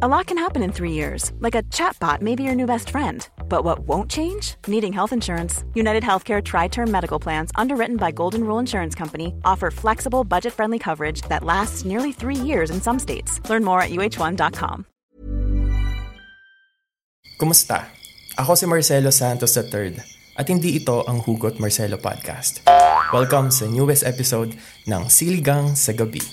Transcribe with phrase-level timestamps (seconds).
[0.00, 2.88] A lot can happen in three years, like a chatbot may be your new best
[2.88, 3.20] friend.
[3.52, 4.56] But what won't change?
[4.64, 5.60] Needing health insurance.
[5.76, 10.56] United Healthcare Tri Term Medical Plans, underwritten by Golden Rule Insurance Company, offer flexible, budget
[10.56, 13.44] friendly coverage that lasts nearly three years in some states.
[13.50, 14.86] Learn more at uh1.com.
[17.36, 17.84] Kumusta?
[18.40, 20.00] Ako si Marcelo Santos III
[20.40, 22.64] at hindi ito ang Hugot Marcelo Podcast.
[23.12, 24.56] Welcome sa newest episode
[24.88, 26.24] ng Siligang sa Gabi.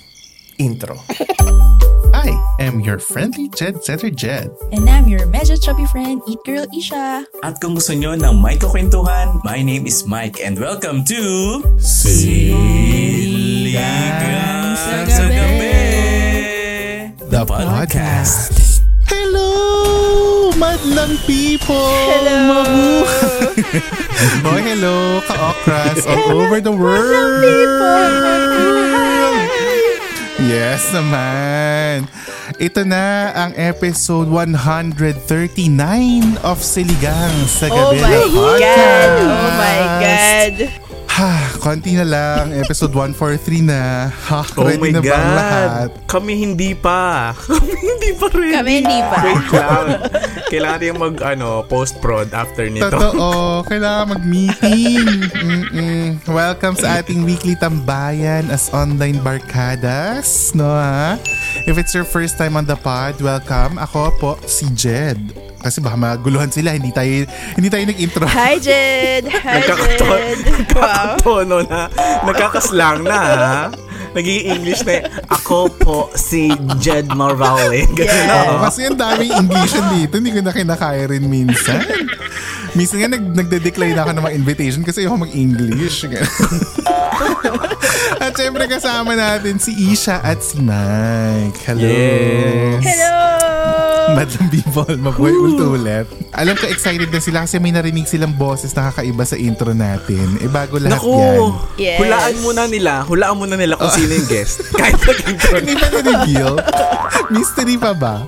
[0.56, 1.04] Intro.
[2.28, 4.52] I am your friendly Jed Setter Jed.
[4.76, 7.24] And I'm your medyo chubby friend, Eat Girl Isha.
[7.40, 13.80] At kung gusto nyo ng may kakwentuhan, my name is Mike and welcome to Siligang
[14.76, 15.72] sa Gabi,
[17.32, 18.84] The podcast.
[19.08, 21.96] Hello, madlang people!
[22.12, 23.08] Hello!
[24.44, 28.87] oh, hello, ka-okras all over the world!
[30.38, 32.06] Yes naman.
[32.62, 35.18] Ito na ang episode 139
[36.46, 37.98] of Siligang sa Oh Gabi.
[37.98, 38.30] the God!
[38.30, 39.18] podcast.
[39.26, 40.56] Oh my God!
[41.18, 42.54] Ha, konti na lang.
[42.54, 44.14] Episode 143 na.
[44.30, 45.34] Ha, Oh ready na my ba ang God.
[45.34, 45.88] lahat?
[46.06, 47.34] Kami hindi pa.
[47.50, 48.54] Kami hindi pa rin.
[48.54, 49.18] Kami hindi pa.
[49.26, 49.86] Wait lang.
[50.46, 52.94] Kailangan yung mag, ano, post-prod after nito.
[52.94, 53.66] Totoo.
[53.66, 55.10] Kailangan mag-meeting.
[55.34, 56.22] Mm-mm.
[56.30, 60.54] Welcome sa ating weekly tambayan as online barkadas.
[60.54, 61.18] No, ha?
[61.68, 63.76] If it's your first time on the pod, welcome.
[63.76, 65.20] Ako po si Jed.
[65.60, 66.72] Kasi baka maguluhan sila.
[66.72, 67.28] Hindi tayo,
[67.60, 68.24] hindi tayo nag-intro.
[68.24, 69.28] Hi, Jed!
[69.28, 70.38] Hi, Nagkakato- Jed!
[70.72, 70.88] Wow!
[71.20, 71.82] Nagkakatono na.
[72.24, 73.60] Nagkakaslang na, ha?
[74.16, 75.12] Naging English na eh.
[75.28, 76.48] Ako po si
[76.80, 77.84] Jed Marvale.
[77.92, 78.24] Ganun Yes.
[78.24, 78.36] na.
[78.48, 80.14] Oo, kasi ang daming Englishan dito.
[80.16, 81.84] Hindi ko na kinakaya rin minsan.
[82.72, 86.08] Minsan nga nag, nagde-decline ako ng mga invitation kasi ako mag-English.
[88.24, 91.58] At syempre kasama natin si Isha at si Mike.
[91.66, 91.86] Hello.
[91.86, 92.82] Yes.
[92.84, 93.16] Hello!
[94.08, 96.08] Madlang people, mabuhay ulit.
[96.32, 100.40] Alam ko excited na sila kasi may narinig silang boses na kakaiba sa intro natin.
[100.40, 101.52] Eh bago lahat Naku, yan.
[101.76, 102.00] Yes.
[102.00, 102.94] hulaan muna nila.
[103.04, 104.64] Hulaan muna nila kung sino yung guest.
[104.80, 106.56] Kahit nag-intro Hindi pa na-reveal?
[107.36, 108.24] Mystery pa ba?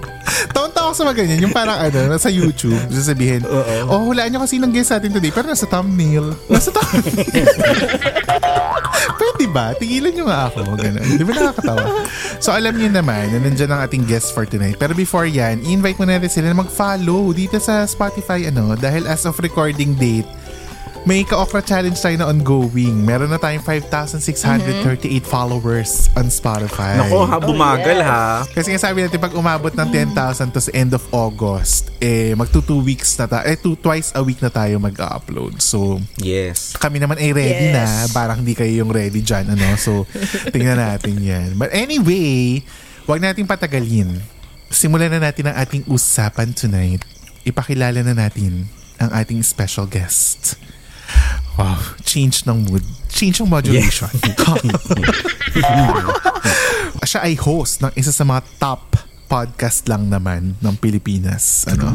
[0.51, 1.39] Taon-taon ako sa mga ganyan.
[1.47, 3.47] Yung parang ano, nasa YouTube, sasabihin,
[3.87, 5.31] oh, hulaan nyo kasi ng guest natin today.
[5.31, 6.35] Pero nasa thumbnail.
[6.51, 7.47] Nasa thumbnail.
[9.15, 9.73] Pwede ba?
[9.73, 10.59] Tigilan nyo nga ako.
[10.77, 11.07] Ganun.
[11.17, 11.85] Di ba nakakatawa?
[12.43, 14.77] So alam niyo naman na nandiyan ang ating guest for tonight.
[14.77, 18.51] Pero before yan, i-invite mo natin sila na mag-follow dito sa Spotify.
[18.51, 20.27] ano Dahil as of recording date,
[21.07, 22.93] may ka-okra challenge tayo na ongoing.
[23.01, 26.99] Meron na tayong 5,638 followers on Spotify.
[26.99, 28.43] Naku, ha, bumagal ha.
[28.45, 30.13] Kasi nga sabi natin, pag umabot ng 10,000
[30.51, 34.21] to sa end of August, eh, magto two weeks na tayo, eh, two, twice a
[34.21, 35.57] week na tayo mag-upload.
[35.63, 36.75] So, Yes.
[36.77, 37.75] kami naman ay ready Yes.
[37.75, 37.85] na.
[38.11, 39.65] Parang hindi kayo yung ready dyan, ano?
[39.79, 40.05] So,
[40.53, 41.57] tingnan natin yan.
[41.57, 42.61] But anyway,
[43.09, 44.19] wag nating patagalin.
[44.69, 47.01] Simulan na natin ang ating usapan tonight.
[47.41, 50.59] Ipakilala na natin ang ating special guest.
[51.59, 51.75] Wow,
[52.07, 52.87] change ng mood.
[53.11, 54.07] Change ng modulation.
[57.09, 58.95] Siya ay host ng isa sa mga top
[59.29, 61.69] podcast lang naman ng Pilipinas.
[61.69, 61.93] Ano?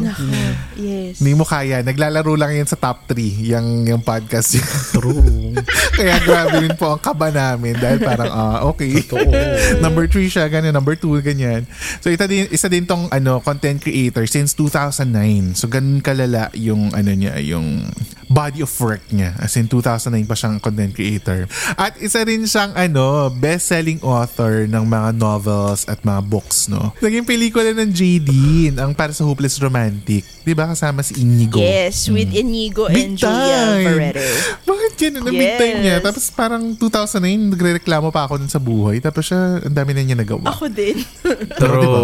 [0.79, 1.19] Yes.
[1.19, 1.83] Hindi mo kaya.
[1.83, 4.55] Naglalaro lang yan sa top 3 yung, yung podcast.
[4.95, 5.51] True.
[5.99, 9.03] Kaya grabe rin po ang kaba namin dahil parang, ah, okay.
[9.83, 10.71] number 3 siya, ganyan.
[10.71, 11.67] Number 2, ganyan.
[11.99, 15.59] So, ito din, isa din tong ano, content creator since 2009.
[15.59, 17.83] So, ganun kalala yung, ano niya, yung
[18.31, 19.35] body of work niya.
[19.37, 21.45] As in, 2009 pa siyang content creator.
[21.75, 26.95] At isa rin siyang, ano, best-selling author ng mga novels at mga books, no?
[27.03, 28.29] Naging pelikula ng JD,
[28.75, 30.21] ang para sa Hopeless Romantic.
[30.39, 31.57] Di ba kasama si Inigo?
[31.57, 33.81] Yes, with Inigo and Big Julia!
[33.81, 34.21] Barreto.
[34.63, 35.21] Bakit ganun?
[35.23, 35.59] Ang big Yes.
[35.59, 35.95] time niya.
[35.99, 38.97] Tapos parang 2009, nagre-reklamo pa ako dun sa buhay.
[38.99, 40.45] Tapos siya, ang dami na niya nagawa.
[40.47, 41.01] Ako din.
[41.59, 41.81] True.
[41.81, 41.99] Diba?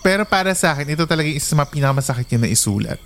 [0.00, 3.00] Pero para sa akin, ito talaga yung isa sa mga pinakamasakit niya na isulat.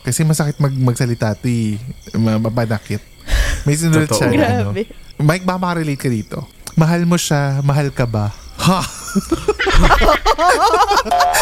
[0.00, 1.76] Kasi masakit mag magsalita ito eh.
[2.14, 3.02] Ma- Mapanakit.
[3.62, 4.30] May sinulat siya.
[4.30, 4.70] na Ano.
[4.70, 4.88] Grabe.
[5.18, 6.38] Mike, baka makarelate ka dito.
[6.74, 8.30] Mahal mo siya, mahal ka ba?
[8.58, 8.80] Ha?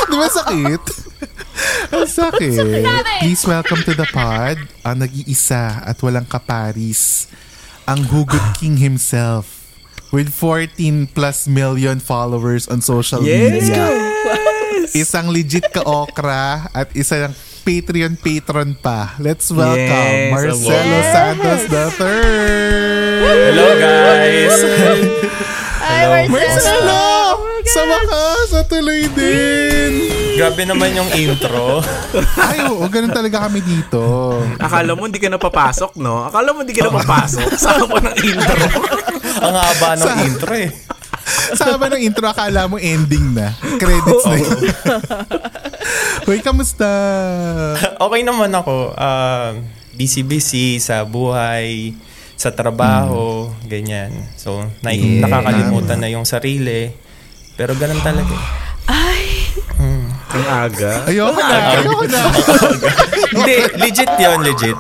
[0.07, 0.83] Di ba sakit?
[1.91, 2.61] Ang sakit.
[3.25, 7.27] Please welcome to the pod ang nag-iisa at walang kaparis,
[7.89, 9.73] ang Hugot King himself
[10.13, 13.67] with 14 plus million followers on social Yes!
[13.67, 13.87] media.
[14.95, 17.35] Isang legit ka-okra at isa ng
[17.67, 19.19] Patreon patron pa.
[19.19, 21.07] Let's welcome Yes, Marcelo yes.
[21.11, 23.27] Santos the third.
[23.27, 24.55] Hello guys!
[25.97, 27.05] Hi, Marcelo!
[27.67, 29.93] Sa wakas, sa tuloy din!
[30.39, 31.81] Grabe naman yung intro.
[32.53, 34.01] Ay, oo, ganun talaga kami dito.
[34.61, 36.29] Akala mo hindi ka napapasok, no?
[36.29, 37.49] Akala mo hindi ka napapasok.
[37.65, 38.61] Saan mo ng intro?
[39.41, 40.69] Ang haba ng Sa- intro eh.
[41.57, 43.57] Sa haba ng intro, akala mo ending na.
[43.81, 44.61] Credits na yun.
[46.29, 46.87] Uy, kamusta?
[47.97, 48.93] Okay naman ako.
[48.93, 49.65] Uh,
[49.97, 51.97] busy-busy sa buhay,
[52.37, 54.13] sa trabaho, ganyan.
[54.37, 55.25] So, na- Yeah.
[55.25, 56.93] nakakalimutan na yung sarili.
[57.57, 58.37] Pero ganun talaga.
[58.87, 59.49] eh.
[60.27, 61.09] Ang aga.
[61.09, 61.57] Ayoko na.
[61.73, 62.21] Ayoko na.
[63.33, 64.77] Hindi, legit yon legit.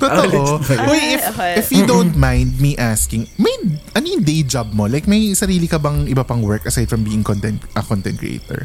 [0.00, 0.56] Totoo.
[0.88, 1.52] Uy, if, okay.
[1.58, 3.52] if you don't mind me asking, may,
[3.92, 4.88] ano yung day job mo?
[4.88, 8.64] Like, may sarili ka bang iba pang work aside from being content a content creator?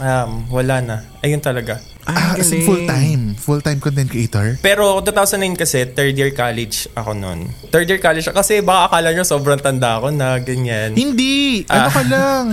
[0.00, 0.96] Um, wala na.
[1.20, 1.78] Ayun talaga.
[2.08, 3.36] Ah, in full-time.
[3.36, 4.56] Full-time content creator?
[4.58, 7.46] Pero 2009 kasi, third year college ako noon.
[7.68, 10.96] Third year college ako kasi baka akala nyo sobrang tanda ako na ganyan.
[10.96, 11.62] Hindi.
[11.68, 11.92] Ano Ah.
[11.92, 12.46] ka lang?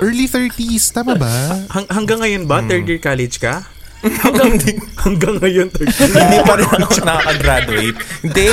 [0.00, 0.90] Early 30s.
[0.90, 1.30] Tama ba?
[1.70, 2.64] Hang- hanggang ngayon ba?
[2.64, 3.62] Third year college ka?
[4.04, 4.70] Hanggang di,
[5.04, 6.12] Hanggang ngayon, third year.
[6.24, 7.96] hindi pa rin ako nakaka-graduate.
[8.20, 8.46] Hindi.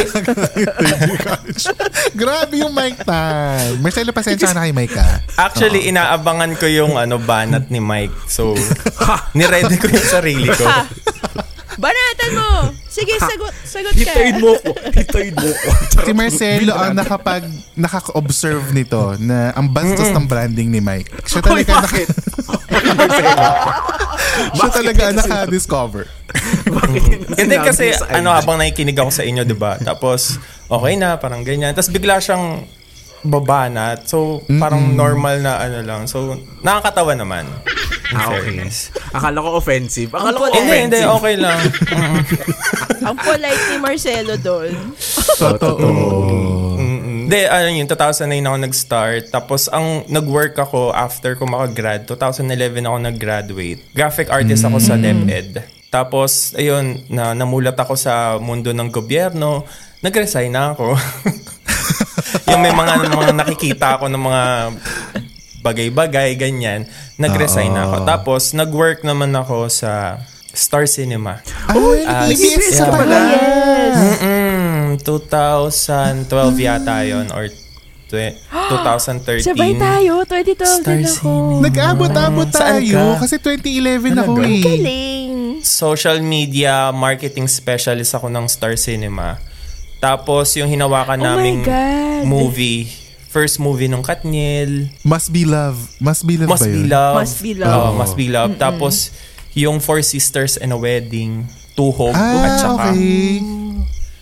[2.22, 3.76] Grabe yung mic time.
[3.84, 5.20] Marcelo, pasensya na kay Mike ah.
[5.48, 8.16] Actually, inaabangan ko yung ano banat ni Mike.
[8.32, 8.56] So,
[9.36, 10.66] niready ko yung sarili ko.
[11.82, 12.50] Banatan mo!
[12.86, 13.98] Sige, sagot, sagot ka.
[13.98, 14.72] Hitayin mo ko.
[14.94, 15.70] Hitayin mo ko.
[16.06, 17.42] Si Marcelo ang nakapag
[17.74, 21.10] nakaka-observe nito na ang bastos ng branding ni Mike.
[21.26, 22.10] Siya talaga, bakit?
[24.58, 26.06] siya talaga naka-discover.
[27.42, 29.78] Hindi kasi ano habang nakikinig ako sa inyo, 'di ba?
[29.82, 31.76] Tapos okay na, parang ganyan.
[31.76, 32.64] Tapos bigla siyang
[33.22, 34.10] babanat.
[34.10, 36.10] So, parang normal na ano lang.
[36.10, 37.46] So, nakakatawa naman.
[38.12, 38.68] Ah, okay.
[39.16, 40.12] Akala ko offensive.
[40.12, 41.16] Akala ko Ang Hindi, hindi, offensive.
[41.16, 41.60] okay lang.
[43.08, 44.72] Ang polite ni Marcelo doon.
[45.40, 45.86] Totoo.
[46.78, 47.00] Mm,
[47.32, 49.24] Hindi, ano yun, 2009 ako nag-start.
[49.32, 53.82] Tapos, ang nag-work ako after ko makagrad, 2011 ako nag-graduate.
[53.96, 55.64] Graphic artist ako sa DepEd.
[55.88, 59.64] Tapos, ayun, na, namulat ako sa mundo ng gobyerno.
[60.04, 60.92] Nag-resign na ako.
[62.52, 64.44] yung may mga, mga nakikita ako ng mga
[65.62, 66.90] bagay-bagay, ganyan.
[67.16, 67.98] Nag-resign na ako.
[68.04, 70.20] Tapos, nag-work naman ako sa
[70.52, 71.40] Star Cinema.
[71.70, 72.42] Oh, Ah, EBS
[72.74, 72.82] yeah.
[72.82, 73.18] ka pala.
[74.20, 76.28] Mm, 2012
[76.60, 77.48] yata yon or
[78.06, 78.36] twe-
[78.72, 79.48] 2013.
[79.48, 81.16] Sabay tayo, 2012 Star din ako.
[81.24, 81.62] Cinema.
[81.64, 83.00] Nag-abot-abot tayo.
[83.16, 83.24] ka?
[83.24, 84.50] Kasi 2011 ako Talaga?
[84.50, 84.62] eh.
[84.62, 85.32] Galing.
[85.62, 89.38] Social media marketing specialist ako ng Star Cinema.
[90.00, 91.62] Tapos yung hinawakan Oh naming
[92.26, 92.90] movie,
[93.32, 95.80] first movie nung Katniel, Must be love.
[95.98, 96.84] Must be love Must ba Be?
[96.84, 97.16] Love.
[97.16, 97.72] Must Be Love.
[97.72, 98.52] Oo, Must Be Love.
[98.60, 98.96] Tapos
[99.56, 103.40] yung Four Sisters and a Wedding, Two Hope, at Ah, saka okay.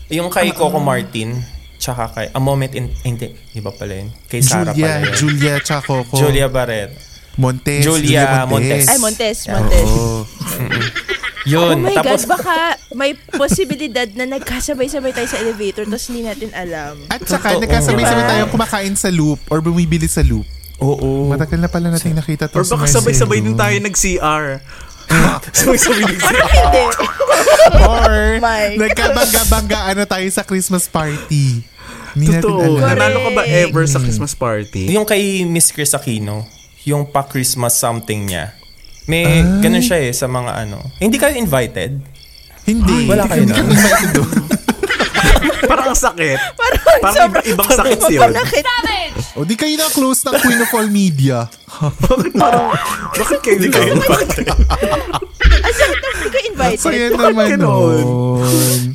[0.09, 1.41] yung kay Coco Martin,
[1.77, 4.09] tsaka kay A Moment in, hindi, iba pala yun.
[4.25, 5.13] Kay Sarah Julia, pala yun.
[5.17, 6.13] Julia Chacoco.
[6.13, 6.93] Julia Barret.
[7.33, 7.81] Montes.
[7.81, 8.85] Julia Montes.
[8.85, 9.89] Ay, Montes, Montes.
[9.89, 10.21] Oo.
[11.45, 11.79] Yun.
[11.79, 12.55] Oh my Tapos, God, baka
[12.91, 16.99] may posibilidad na nagkasabay-sabay tayo sa elevator tapos hindi natin alam.
[17.07, 17.63] At saka, Totoo.
[17.63, 18.31] nagkasabay-sabay Diba?
[18.35, 20.43] tayong kumakain sa loop or bumibili sa loop.
[20.77, 21.27] oo.
[21.27, 24.45] Matagal na pala natin nakita to Or baka sabay-sabay din tayo nag-CR.
[25.59, 26.43] sabay-sabay nag-CR.
[26.43, 26.83] Hindi.
[27.79, 28.13] Or
[28.43, 31.63] My nagkabangga-bangga ano tayo sa Christmas party.
[32.09, 32.83] Hindi Totoo.
[32.83, 34.91] Nanalo ka ba ever sa Christmas party?
[34.91, 36.43] Yung kay Miss Chris Aquino,
[36.83, 38.58] yung pa-Christmas something niya.
[39.09, 40.77] May ganun siya eh sa mga ano.
[41.01, 41.97] Hindi kayo invited?
[42.69, 43.09] Hindi.
[43.09, 43.57] Wala kayo na.
[45.41, 45.65] invited.
[45.65, 46.37] Parang ang sakit.
[46.59, 48.29] Parang Parang sobrang iba- ibang sakit yun.
[48.29, 48.63] Bakit?
[49.33, 51.47] O di kayo na close ng Queen of All Media.
[53.15, 54.03] Bakit kayo hindi kayo Ang
[55.71, 56.77] sakit na hindi ka invited.
[56.77, 58.05] Saya Bakit naman nun.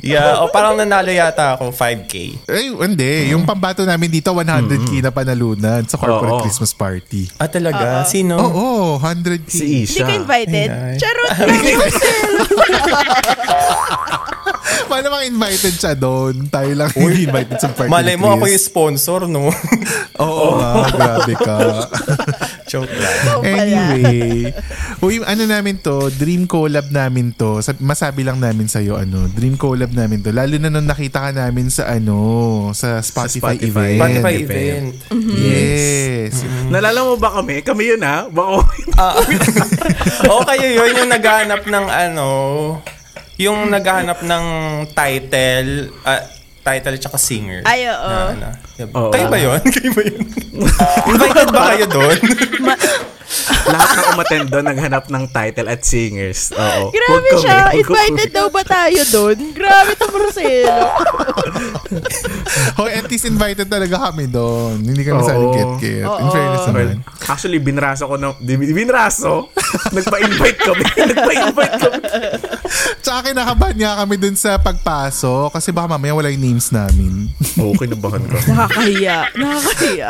[0.01, 2.13] Yeah, o parang nanalo yata ako 5K.
[2.45, 3.13] Ay, hindi.
[3.31, 6.45] Yung pambato namin dito, 100k na panalunan sa corporate.
[6.45, 7.25] Christmas party.
[7.35, 8.05] Ah, talaga?
[8.05, 8.37] Sino?
[8.37, 9.49] Oo, 100k.
[9.49, 10.05] Si Hindi Isha.
[10.05, 10.69] ka invited?
[10.95, 11.49] Charot lang.
[14.85, 16.47] Paano mang invited siya doon?
[16.47, 17.89] Tayo lang hindi invited sa party.
[17.89, 19.49] Malay mo ako yung sponsor, no?
[20.23, 21.57] Oo nga, grabe ka.
[22.71, 23.41] Joke lang.
[23.41, 24.49] Anyway,
[24.99, 27.59] uy, ano namin to, dream collab namin to.
[27.59, 30.29] Sa- Masabi lang namin sa'yo, ano, dream collab namin to.
[30.29, 32.17] Lalo na nung nakita ka namin sa ano,
[32.71, 33.89] sa Spotify, Spotify.
[33.91, 33.99] event.
[33.99, 34.87] Spotify event.
[35.05, 35.35] event.
[35.35, 36.33] Yes.
[36.67, 37.61] Nalala mo ba kami?
[37.61, 38.25] Kami yun ha?
[38.27, 38.65] Baka
[38.95, 39.19] Ah,
[40.31, 42.27] o kayo yun yung naghahanap ng ano,
[43.35, 44.45] yung naghahanap ng
[44.95, 46.23] title, ah,
[46.63, 47.61] title tsaka singer.
[47.67, 48.09] Ay, oo.
[48.09, 48.47] Na, ano.
[48.95, 49.11] Oo.
[49.11, 49.61] Kayo ba yun?
[49.75, 50.23] Kayo ba yun?
[51.11, 52.17] Invited ba kayo doon?
[53.45, 56.53] lahat ng umattend doon naghanap ng title at singers.
[56.53, 56.93] Oo.
[56.93, 57.57] Grabe Huwag kami, siya.
[57.69, 57.81] kami.
[57.81, 59.37] Invited daw ba tayo doon?
[59.53, 60.77] Grabe to Marcelo.
[62.77, 64.81] Hoy, at least invited talaga kami doon.
[64.81, 66.05] Hindi kami sa get-get.
[66.05, 66.85] In fairness naman.
[67.25, 69.49] actually, binraso ko na, binraso?
[69.93, 70.85] Nagpa-invite kami.
[70.85, 72.01] Nagpa-invite kami.
[73.01, 77.29] Tsaka kinakabahan nga kami dun sa pagpasok kasi baka mamaya wala yung names namin.
[77.61, 78.37] Oo, kinabahan ka.
[78.49, 79.17] Nakakahiya.
[79.33, 80.07] Nakakahiya.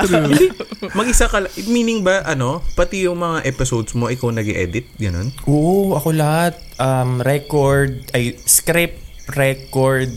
[0.96, 5.32] Mag-isa ka, meaning ba, ano, pati yung mga episodes mo, ikaw nag edit Ganun?
[5.44, 6.56] Oo, ako lahat.
[6.80, 9.00] Um, record, ay, script,
[9.32, 10.12] record,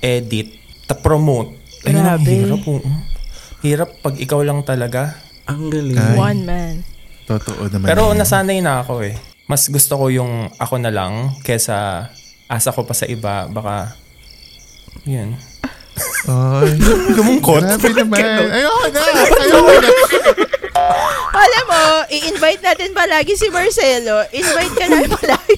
[0.00, 1.52] edit, ta promote.
[1.84, 2.32] Ayun ang Grabe.
[2.32, 2.62] hirap.
[2.64, 2.90] oo.
[3.60, 5.16] Hirap pag ikaw lang talaga.
[5.46, 5.98] Ang galing.
[5.98, 6.16] Ay.
[6.18, 6.74] One man.
[7.26, 7.86] Totoo naman.
[7.90, 9.14] Pero nasanay na ako eh.
[9.46, 12.10] Mas gusto ko yung ako na lang kesa
[12.46, 13.46] asa ko pa sa iba.
[13.46, 13.94] Baka,
[15.06, 15.38] yun.
[16.26, 16.76] Ay,
[17.16, 17.62] Lumungkot.
[17.62, 18.20] grabe naman.
[18.52, 19.00] Ayoko na.
[19.40, 19.90] Ayoko na.
[21.36, 24.26] Alam mo, i-invite natin palagi si Marcelo.
[24.28, 25.56] Invite ka na palagi.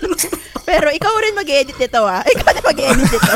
[0.68, 2.22] Pero ikaw rin mag-edit nito ah.
[2.22, 3.32] Ikaw na mag-edit nito.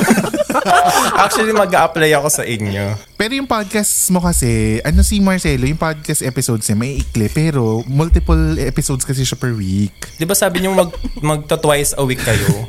[1.25, 2.97] Actually, mag-a-apply ako sa inyo.
[3.14, 7.83] Pero yung podcast mo kasi, ano si Marcelo, yung podcast episodes niya may ikli, pero
[7.87, 9.95] multiple episodes kasi siya per week.
[10.17, 10.90] Di ba sabi niyo mag,
[11.21, 12.69] magto twice a week kayo?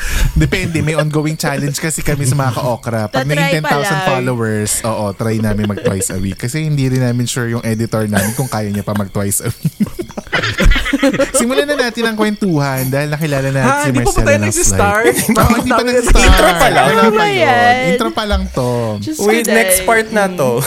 [0.42, 3.00] Depende, may ongoing challenge kasi kami sa mga ka-okra.
[3.12, 4.06] Pag naging pa 10,000 lang.
[4.08, 6.40] followers, oo, try namin mag twice a week.
[6.40, 9.50] Kasi hindi rin namin sure yung editor namin kung kaya niya pa mag twice a
[9.52, 9.76] week.
[11.38, 14.38] Simulan na natin ang kwentuhan dahil nakilala natin Ha, si di pa Marcelo ba tayo
[14.40, 15.06] nagsistart?
[15.30, 16.24] Oo, hindi pa nag-start.
[16.28, 16.86] Intro pa lang.
[16.86, 17.40] Wala Ano ba yun.
[17.40, 17.74] yan?
[17.88, 18.70] Intro pa lang to.
[18.98, 20.50] Diyos Wait, ko, next part na to.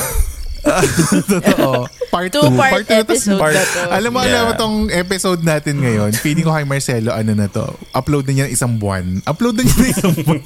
[0.64, 1.92] Totoo.
[2.08, 2.40] Part 2.
[2.40, 3.04] Two-part Part 2 na to.
[3.04, 3.80] episode Part- na to.
[3.92, 4.56] Alam mo, alam mo Yeah.
[4.56, 8.54] tong episode natin ngayon, feeling ko kay Marcelo, ano na to, upload na niya ng
[8.54, 9.04] isang buwan.
[9.24, 10.40] Upload na niya ng isang buwan.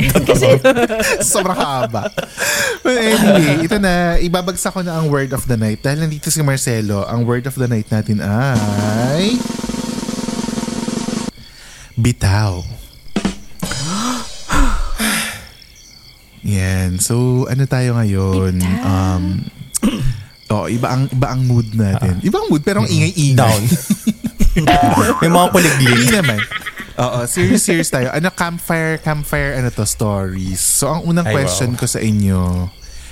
[1.21, 2.09] Sobrang haba.
[2.81, 5.85] But anyway, ito na, ibabagsak ko na ang word of the night.
[5.85, 9.37] Dahil nandito si Marcelo, ang word of the night natin ay...
[11.97, 12.61] Bitaw.
[16.45, 17.01] Yan.
[17.01, 18.61] So, ano tayo ngayon?
[18.85, 19.23] Um,
[20.53, 22.21] oh, iba ang iba ang mood natin.
[22.23, 23.35] Iba ang mood pero ang ingay-ingay.
[23.35, 23.63] Down.
[25.21, 25.97] May mga kuliglig.
[25.97, 26.39] Hindi naman.
[26.97, 28.09] Oo, serious serious tayo.
[28.09, 30.57] Ano campfire campfire ano to stories.
[30.61, 31.79] So ang unang Ay, question wow.
[31.81, 32.41] ko sa inyo,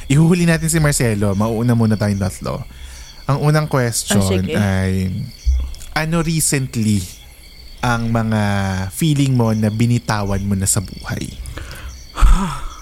[0.10, 1.38] ihuhuli natin si Marcelo.
[1.38, 2.66] Mauuna muna tayong tatlo.
[3.26, 4.54] Ang unang question Ah, sige.
[4.54, 5.10] ay
[5.98, 7.02] ano recently
[7.82, 8.42] ang mga
[8.92, 11.26] feeling mo na binitawan mo na sa buhay?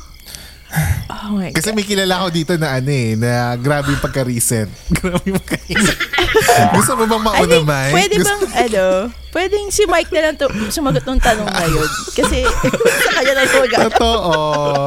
[1.13, 1.61] Oh my God.
[1.61, 4.73] Kasi may kilala ko dito na ano eh, na grabe yung pagka-recent.
[4.97, 6.01] Grabe yung pagka-recent.
[6.77, 7.93] Gusto mo bang mauna, think, Mike?
[7.93, 8.85] pwede Gusto- bang, ano,
[9.33, 11.89] pwedeng si Mike na lang to, sumagot ng tanong ngayon.
[12.13, 12.45] Kasi,
[13.03, 14.33] sa kanya lang mag Totoo.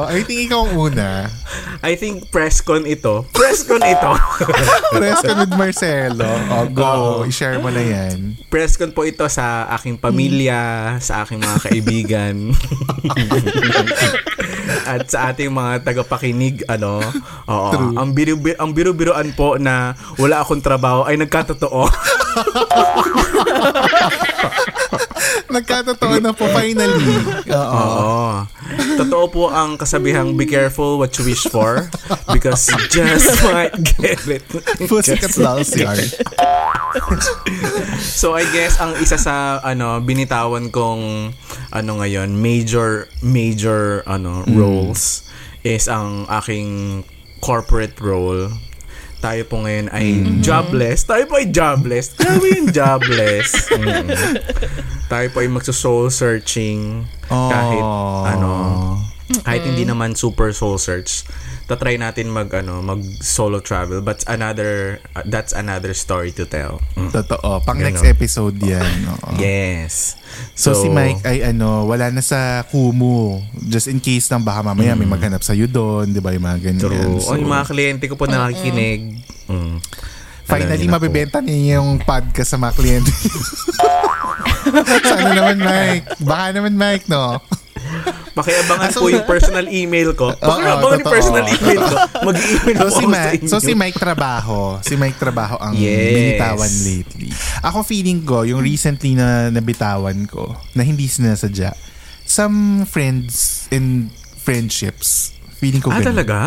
[0.07, 1.27] I think ikaw ang una.
[1.83, 3.27] I think presscon ito.
[3.31, 4.11] Presscon ito.
[4.91, 6.27] Press ka with Marcelo.
[6.49, 6.87] O, go.
[6.87, 7.27] Oo.
[7.27, 8.39] I-share mo na yan.
[8.47, 12.35] Presscon po ito sa aking pamilya, sa aking mga kaibigan.
[14.87, 17.03] At sa ating mga tagapakinig, ano,
[17.45, 17.69] oo.
[17.75, 17.99] True.
[17.99, 21.83] Ang biru ang biru-biruan po na wala akong trabaho ay nagkatotoo.
[25.47, 27.15] Nagkatotoo na po finally.
[27.49, 27.77] Oo.
[27.77, 28.45] Oo.
[28.99, 31.87] Totoo po ang kasabihang be careful what you wish for
[32.31, 34.43] because you just might get it.
[34.85, 36.03] Pussycat Dolls yard.
[38.17, 41.33] So I guess ang isa sa ano binitawan kong
[41.69, 45.25] ano ngayon major major ano roles
[45.61, 47.01] is ang aking
[47.39, 48.49] corporate role.
[49.17, 50.05] Tayo po ngayon ay
[50.39, 51.03] jobless.
[51.03, 52.13] Tayo po ay jobless.
[52.13, 53.49] Grabe yung jobless.
[53.77, 54.09] Mm.
[55.07, 58.23] Tayo po ay magso-soul searching kahit Oh.
[58.23, 58.51] ano
[59.43, 61.27] kahit hindi naman super soul search
[61.67, 66.79] tatry natin mag ano mag solo travel but another uh, that's another story to tell
[66.95, 67.11] Mm.
[67.13, 67.61] Totoo.
[67.61, 67.93] Pang Ganon.
[67.93, 68.81] next episode yan.
[69.07, 69.37] Oo.
[69.37, 70.17] Yes.
[70.51, 73.37] So, si Mike ay ano, wala na sa Kumu.
[73.63, 76.09] Just in case nang baka mamaya may maghanap sa'yo doon.
[76.09, 76.33] Di ba?
[76.33, 76.81] Yung mga ganyan.
[76.81, 77.21] True.
[77.21, 79.21] So, o yung mga kliyente ko po nakikinig.
[79.45, 79.77] Mm.
[80.43, 80.95] finally, Alam niyo na po.
[80.97, 83.11] mabibenta niya yung podcast sa mga kliyente.
[85.03, 86.05] Sana naman, Mike.
[86.19, 87.39] Baka naman, Mike, no?
[88.37, 90.29] Pakiabangan Ah, so- po yung personal email ko.
[90.37, 91.95] Pakiabangan yung personal email ko.
[92.23, 93.49] Mag-email So ako si, sa Mike, inyo.
[93.49, 96.13] so si Mike Trabaho, si Mike Trabaho ang Yes.
[96.37, 97.29] binitawan lately.
[97.61, 101.73] Ako feeling ko, yung recently na nabitawan ko, na hindi sinasadya,
[102.23, 106.13] some friends and friendships, feeling ko Ah, ganun.
[106.13, 106.37] talaga?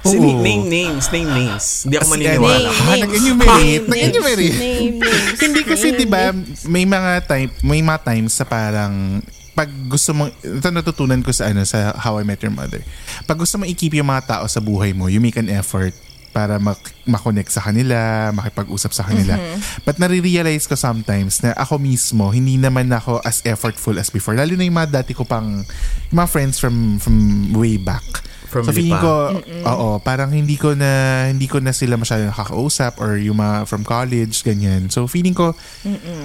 [0.00, 0.08] Oo.
[0.08, 1.84] Si, name names, name names.
[1.84, 2.56] Hindi ako Si- maniniwala.
[2.56, 3.02] Name, Ah, names.
[3.04, 3.60] nag-enumerate.
[3.60, 4.56] Name, Nag-enumerate.
[5.44, 6.32] Hindi kasi 'di ba
[6.64, 9.20] may mga time may mga times sa parang
[9.54, 12.82] pag gusto mo ito natutunan ko sa ano sa How I Met Your Mother.
[13.24, 15.94] Pag gusto mo i-keep yung mga tao sa buhay mo, you make an effort
[16.34, 19.38] para mak- makonect sa kanila, makipag-usap sa kanila.
[19.86, 24.34] But nare-realize ko sometimes na ako mismo, hindi naman ako as effortful as before.
[24.34, 25.62] Lalo na yung mga dati ko pang,
[26.10, 27.14] yung mga friends from from
[27.54, 28.02] way back.
[28.54, 29.02] From so feeling Lipa.
[29.02, 29.14] ko,
[29.66, 30.86] oo, parang hindi ko na
[31.26, 34.86] hindi ko na sila masyado nakakausap or yung mga from college, ganyan.
[34.86, 35.58] So feeling ko,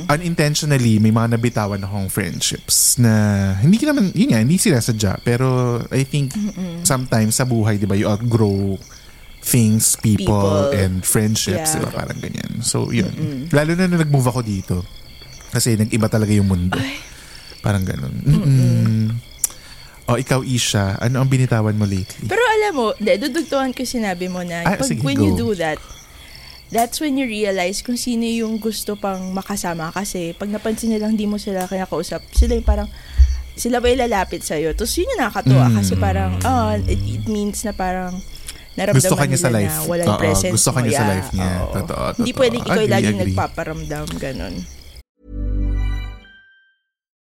[0.06, 3.12] unintentionally, may mga nabitawan akong friendships na
[3.58, 5.18] hindi ko naman, yun nga, hindi sila sadya.
[5.20, 6.38] Pero I think
[6.86, 8.78] sometimes sa buhay, di ba, you outgrow
[9.40, 10.76] things, people, People.
[10.76, 11.80] and friendships, Yeah.
[11.80, 12.62] di ba, parang ganyan.
[12.62, 13.10] So yun.
[13.50, 14.76] Lalo na na nag-move ako dito.
[15.50, 16.78] Kasi nag-iba talaga yung mundo.
[17.60, 18.14] Parang ganun.
[18.24, 18.89] Mm-mm.
[20.10, 22.26] O ikaw, Isha, ano ang binitawan mo lately?
[22.26, 25.46] Pero alam mo, dudugtuhan ko sinabi mo na Ah, pag, sige, when you go.
[25.46, 25.78] do that,
[26.68, 31.30] that's when you realize kung sino yung gusto pang makasama kasi pag napansin nilang hindi
[31.30, 32.90] mo sila kinakausap, sila yung parang
[33.54, 34.74] sila ba yung lalapit sa'yo?
[34.74, 35.76] Tapos yun yung nakakatuwa Mm.
[35.78, 38.18] kasi parang, oh, it, it means na parang
[38.74, 39.70] naramdaman Gusto ka niya sa life.
[39.70, 41.52] na walang Oo, presence gusto ka niya sa Yeah, life niya.
[41.52, 41.74] oo.
[41.76, 42.40] Totoo, Hindi totoo.
[42.40, 43.28] pwedeng ikaw Agree, laging agree.
[43.30, 44.56] nagpaparamdam, ganun.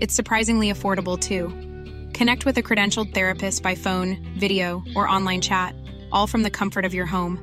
[0.00, 1.52] It's surprisingly affordable too.
[2.16, 5.76] Connect with a credentialed therapist by phone, video, or online chat,
[6.10, 7.36] all from the comfort of your home.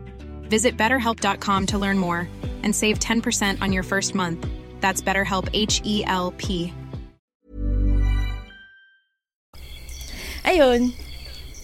[0.50, 2.28] Visit betterhelp.com to learn more
[2.64, 4.42] and save 10% on your first month.
[4.82, 6.74] That's BetterHelp H E L P.
[10.42, 10.96] Ayun.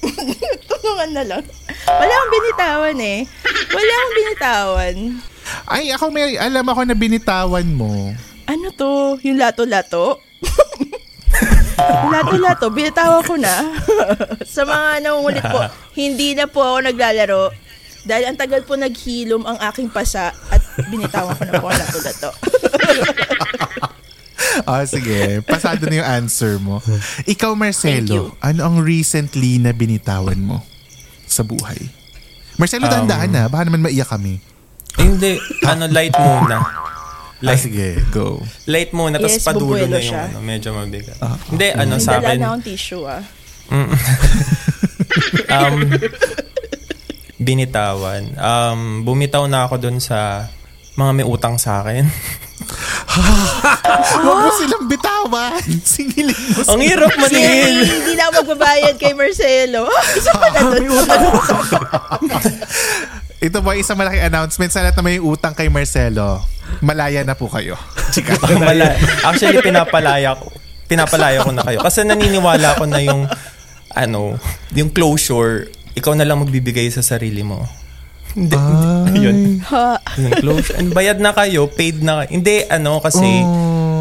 [0.70, 1.44] Tulungan na lang.
[1.88, 3.20] Wala akong binitawan eh.
[3.72, 4.96] Wala akong binitawan.
[5.72, 8.14] Ay, ako may alam ako na binitawan mo.
[8.46, 9.18] Ano to?
[9.24, 10.20] Yung lato-lato?
[12.10, 13.56] Lato-lato, binitawan ko na.
[14.44, 15.60] Sa mga nangungulit po,
[15.94, 17.44] hindi na po ako naglalaro
[18.04, 22.30] dahil ang tagal po naghilom ang aking pasa at binitawan ko na po ang lato-lato.
[24.64, 25.42] Ah, sige.
[25.42, 26.78] Pasado na yung answer mo.
[27.26, 27.58] Ikaw.
[27.58, 30.62] Marcelo, ano ang recently na binitawan mo
[31.26, 31.90] sa buhay?
[32.62, 33.50] Marcelo, Um, dahan na.
[33.50, 34.38] Baka naman maiyak kami.
[34.94, 36.62] Hindi, ano, light muna.
[37.44, 38.40] Ah, Light, sige, go.
[38.66, 40.32] light muna, tapos Yes, padulo na yung siya.
[40.32, 41.20] ano, medyo mabigat.
[41.52, 43.20] Hindi, ano, sa dala akin, na akong tissue ah.
[45.54, 45.76] um,
[47.36, 48.24] binitawan.
[48.34, 50.48] Um, bumitaw na ako dun sa
[50.96, 52.08] mga may utang sa akin.
[54.24, 55.60] Huwag mo silang bitawan.
[55.84, 57.84] Singilin mo Ang hirap maningil.
[57.84, 59.86] Hindi na magbabayad kay Marcelo.
[59.86, 60.88] Ah, Isa pa na doon.
[63.44, 66.48] Ito ba isang malaking announcement sa lahat na may utang kay Marcelo?
[66.80, 67.76] Malaya na po kayo.
[68.16, 68.40] Chika.
[69.28, 70.48] Actually, pinapalaya ko.
[70.88, 71.84] Pinapalaya ko na kayo.
[71.84, 73.28] Kasi naniniwala ko na yung,
[74.00, 74.40] ano,
[74.72, 77.68] yung closure, ikaw na lang magbibigay sa sarili mo.
[78.32, 78.56] Hindi.
[79.12, 79.60] Yun.
[79.68, 80.00] Ha.
[80.24, 80.80] Yung closure.
[80.80, 82.40] And bayad na kayo, paid na kayo.
[82.40, 83.28] Hindi, ano, kasi,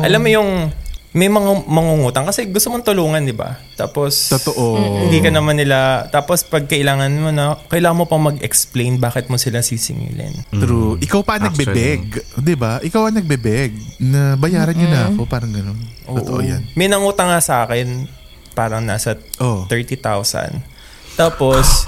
[0.06, 0.70] alam mo yung,
[1.12, 3.60] may mga mangungutang kasi gusto mong tulungan, di ba?
[3.76, 4.80] Tapos, Totoo.
[5.04, 9.36] hindi ka naman nila, tapos pag kailangan mo na, kailangan mo pang mag-explain bakit mo
[9.36, 10.32] sila sisingilin.
[10.48, 10.96] True.
[10.98, 12.16] Ikaw pa ang nagbebeg.
[12.40, 12.80] Di ba?
[12.80, 13.76] Ikaw ang nagbebeg.
[14.00, 15.28] Na bayaran niyo na ako.
[15.28, 15.76] Parang ganun.
[16.02, 16.48] Totoo Oo.
[16.48, 16.64] yan.
[16.72, 18.08] May nangutang nga sa akin,
[18.56, 19.68] parang nasa Oh.
[19.68, 20.64] 30,000.
[21.12, 21.84] Tapos,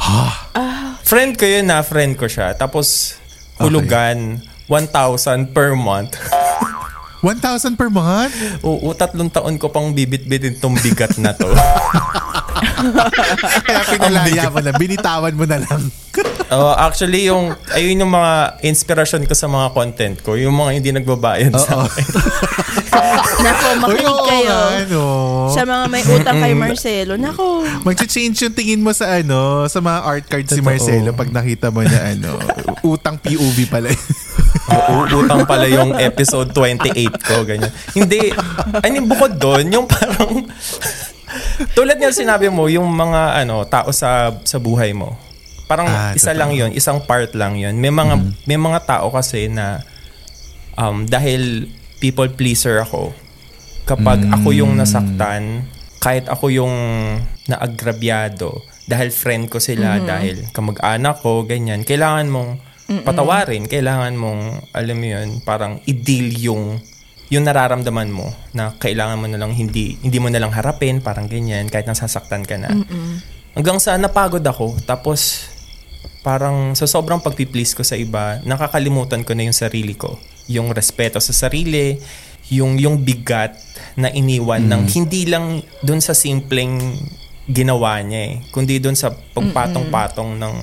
[1.01, 2.53] friend ko yun na, friend ko siya.
[2.53, 3.17] Tapos,
[3.57, 6.13] hulugan, 1,000 per month.
[7.25, 8.37] 1,000 per month?
[8.61, 11.49] Oo, tatlong taon ko pang bibit-bitin tong bigat na to.
[13.66, 14.70] Kaya pinalaya mo na.
[14.74, 15.83] Binitawan mo na lang.
[16.55, 20.38] Oh, actually, yung, ayun yung mga inspiration ko sa mga content ko.
[20.38, 22.07] Yung mga hindi nagbabayad sa akin.
[23.48, 24.55] Nako, makinig oo kayo.
[24.55, 25.03] ano.
[25.50, 27.18] Sa mga may utang kay Marcelo.
[27.18, 30.68] Nako, Mag-change yung tingin mo sa ano, sa mga art cards si Totoo.
[30.68, 32.38] Marcelo pag nakita mo na ano,
[32.87, 33.90] utang POV pala.
[34.70, 37.72] Oo, utang pala yung episode 28 ko, ganyan.
[37.92, 38.31] Hindi,
[38.79, 40.46] I mean, bukod doon, yung parang,
[41.73, 45.14] tulad nga sinabi mo, yung mga ano, tao sa sa buhay mo.
[45.64, 46.40] Parang Ah, isa totoo.
[46.44, 49.81] lang yon isang part lang yon May mga, may mga tao kasi na,
[50.77, 53.16] um, dahil people pleaser ako,
[53.85, 55.64] kapag ako yung nasaktan,
[56.01, 56.75] kahit ako yung
[57.49, 62.51] naagrabyado, dahil friend ko sila, dahil kamag-anak ko, ganyan, kailangan mong
[63.01, 64.40] patawarin, kailangan mong,
[64.77, 66.64] alam mo yun, parang i-deal yung
[67.35, 71.27] yung nararamdaman mo na kailangan mo na lang hindi hindi mo na lang harapin parang
[71.27, 72.70] ganyan kahit nasasaktan ka na
[73.55, 74.83] Hanggang sa napagod ako.
[74.83, 75.47] Tapos,
[76.27, 80.18] parang sa sobrang pagpiplease ko sa iba, nakakalimutan ko na yung sarili ko.
[80.51, 81.94] Yung respeto sa sarili,
[82.51, 83.55] yung, yung bigat
[83.94, 86.99] na iniwan ng hindi lang dun sa simpleng
[87.47, 90.55] ginawa niya eh, kundi dun sa pagpatong-patong ng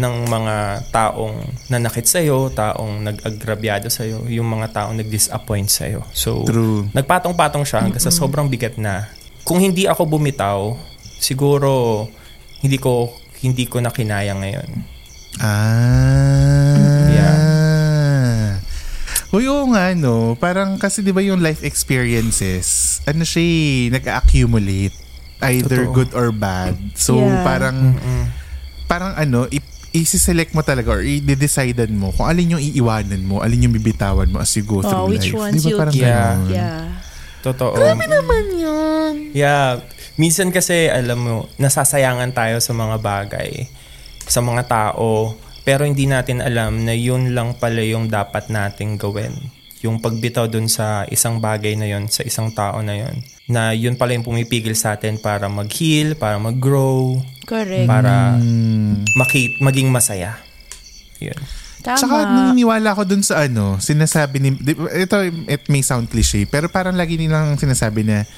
[0.00, 0.54] ng mga
[0.88, 1.36] taong
[1.68, 6.00] nanakit sa'yo, taong nag-agrabyado sa'yo, yung mga taong nag-disappoint sa'yo.
[6.16, 6.88] So, True.
[6.96, 9.12] nagpatong-patong siya hanggang sa sobrang bigat na.
[9.44, 10.72] Kung hindi ako bumitaw,
[11.20, 12.08] siguro
[12.64, 14.70] hindi ko hindi ko na kinaya ngayon.
[15.40, 17.08] Ah.
[17.08, 18.60] Yeah.
[19.30, 20.34] Uy, oo nga, no.
[20.36, 24.96] Parang kasi di ba yung life experiences, ano siya eh, nag-accumulate.
[25.40, 25.94] Either Totoo.
[25.96, 26.76] good or bad.
[26.92, 27.40] So, Yeah.
[27.46, 27.96] parang,
[28.84, 33.66] parang ano, i- isi-select mo talaga or i-decidean mo kung alin yung iiwanan mo, alin
[33.66, 35.50] yung bibitawan mo as you go through Oh, which life.
[35.50, 36.06] ones Di ba you parang Yeah.
[36.06, 36.50] ganun?
[36.50, 36.80] Yeah.
[37.40, 37.74] Totoo.
[37.74, 39.14] Grabe naman yun.
[39.32, 39.80] Yeah.
[40.14, 43.64] Minsan kasi, alam mo, nasasayangan tayo sa mga bagay,
[44.28, 45.32] sa mga tao,
[45.64, 49.32] pero hindi natin alam na yun lang pala yung dapat nating gawin.
[49.80, 53.16] Yung pagbitaw dun sa isang bagay na yun, sa isang tao na yun,
[53.46, 57.88] na yun pala yung pumipigil sa atin para mag-heal, para mag-grow, Correct.
[57.88, 59.02] para Hmm.
[59.14, 60.36] maki- maging masaya.
[61.18, 61.36] Yun.
[61.80, 61.96] Tama.
[61.96, 64.50] Tsaka naniniwala ako dun sa ano, sinasabi ni,
[64.94, 65.16] ito,
[65.46, 68.28] it may sound cliche, pero parang lagi nilang sinasabi na,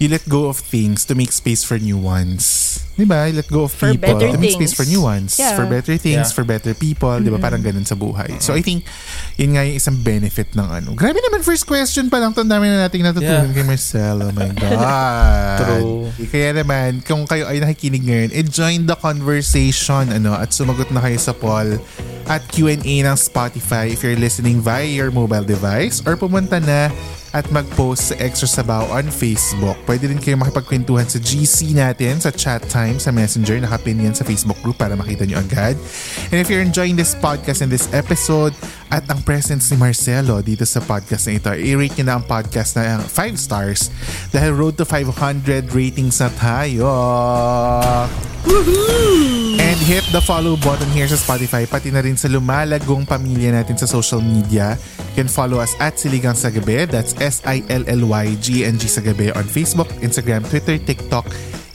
[0.00, 2.80] you let go of things to make space for new ones.
[2.96, 3.28] Di ba?
[3.28, 5.36] You let go of For people to make space for new ones.
[5.36, 5.52] Yeah.
[5.52, 6.36] For better things, Yeah.
[6.36, 7.20] for better people.
[7.20, 7.36] Di ba?
[7.36, 8.40] Parang ganun sa buhay.
[8.40, 8.88] So I think,
[9.36, 10.96] yun nga yung isang benefit ng ano.
[10.96, 12.32] Grabe naman, first question pa lang.
[12.32, 13.56] Ang dami na nating natutunan Yeah.
[13.56, 14.16] kay Marcel.
[14.24, 15.58] Oh my God.
[15.60, 16.08] True.
[16.28, 21.04] Kaya naman, kung kayo ay nakikinig ngayon, eh, join the conversation ano, at sumagot na
[21.04, 21.76] kayo sa poll
[22.24, 26.88] at Q&A ng Spotify if you're listening via your mobile device or pumunta na
[27.30, 29.78] at mag-post sa Extra Sabaw on Facebook.
[29.86, 33.62] Pwede rin kayo makipagkwentuhan sa GC natin sa chat time sa Messenger.
[33.62, 35.78] Nakapin yan sa Facebook group para makita nyo agad.
[36.34, 38.54] And if you're enjoying this podcast and this episode
[38.90, 42.74] at ang presence ni Marcelo dito sa podcast na ito, i-rate nyo na ang podcast
[42.74, 43.94] na 5 stars
[44.34, 46.86] dahil road to 500 ratings na tayo.
[49.60, 53.76] And hit the follow button here sa Spotify pati na rin sa lumalagong pamilya natin
[53.76, 54.80] sa social media.
[55.12, 56.88] You can follow us at Siligang sa Gabi.
[56.88, 61.28] That's S-I-L-L-Y-G-N-G sa Gabi on Facebook, Instagram, Twitter, TikTok,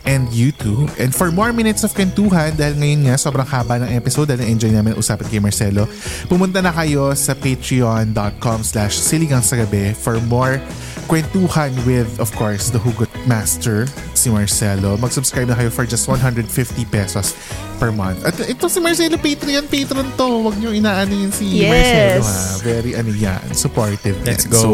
[0.06, 0.90] and YouTube.
[1.02, 4.72] And for more minutes of kwentuhan, dahil ngayon nga sobrang haba ng episode dahil enjoy
[4.72, 5.90] namin usapan kay Marcelo,
[6.30, 10.62] pumunta na kayo sa patreon.com slash siligang sa gabi for more
[11.06, 14.98] kwentuhan with, of course, the Hugot Master, si Marcelo.
[14.98, 16.46] Mag-subscribe na kayo for just 150
[16.90, 17.34] pesos
[17.78, 18.26] per month.
[18.26, 20.28] At ito si Marcelo, Patreon, patron to.
[20.46, 21.70] Huwag niyo inaano yun si Yes.
[21.70, 22.38] Marcelo ha.
[22.66, 24.18] Very ano yan, supportive.
[24.26, 24.54] Let's yan.
[24.54, 24.62] go.
[24.62, 24.70] So,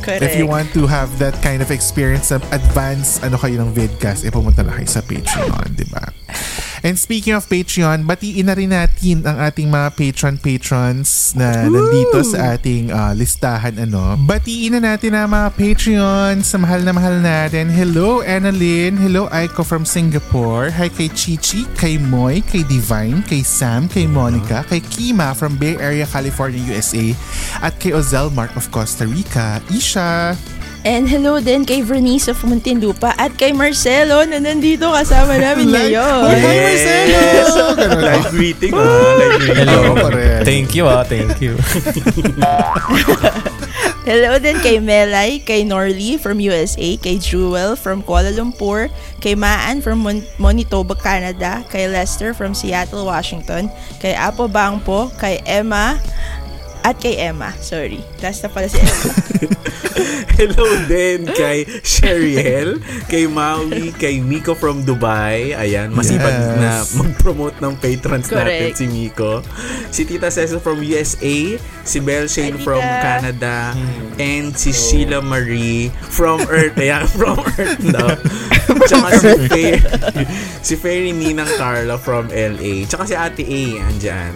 [0.00, 0.24] Correct.
[0.24, 4.24] If you want to have that kind of experience of advance ano kayo ng vidcast,
[4.24, 6.00] eh pumunta na kayo sa Patreon, di ba?
[6.80, 12.24] And speaking of Patreon, batiin na rin natin ang ating mga patron patrons na nandito
[12.24, 14.16] sa ating ah, listahan ano.
[14.16, 16.40] Batiin na natin ang mga Patreon.
[16.40, 17.68] Sa mahal na mahal natin.
[17.68, 23.84] Hello Annalyn, hello Aiko from Singapore, hi kay Chichi, kay Moy, kay Divine, kay Sam,
[23.84, 27.12] kay Monica, kay Kima from Bay Area, California, USA,
[27.60, 30.32] at kay Ozel Mark of Costa Rica, Isha,
[30.80, 35.92] And hello din kay Vernice of Muntinlupa at kay Marcelo na nandito kasama namin Like-
[35.92, 36.24] ngayon.
[36.24, 37.20] Hi, Marcelo!
[37.76, 38.00] Ganun.
[38.00, 39.12] Live greeting, ah.
[39.20, 39.68] Live greeting.
[39.68, 40.08] Hello.
[40.40, 41.52] Thank you ah, thank you.
[44.08, 48.88] Hello din kay Melay, kay Norly from USA, kay Jewel from Kuala Lumpur,
[49.20, 53.68] kay Maan from Mon- Manitoba, Canada, kay Lester from Seattle, Washington,
[54.00, 56.00] kay Apo Bangpo, kay Emma,
[56.82, 57.52] at kay Emma.
[57.58, 58.00] Sorry.
[58.20, 59.12] Last na pala si Emma.
[60.40, 62.80] Hello din kay Sheriel,
[63.12, 65.52] kay Maui, kay Miko from Dubai.
[65.52, 66.56] Ayan, masipag Yes.
[66.56, 68.76] na mag-promote ng patrons natin Correct.
[68.80, 69.44] si Miko.
[69.92, 72.80] Si Tita Cecil from USA, si Belle Shane Hi, from.
[72.80, 73.76] Canada,
[74.16, 76.72] and si Sheila Marie from Earth.
[76.80, 78.08] Ayan, from Earth daw.
[78.88, 79.76] Tsaka si Faye,
[80.64, 82.88] si Fairy Ninang Carla from LA.
[82.88, 84.32] Tsaka si Ate A, andyan.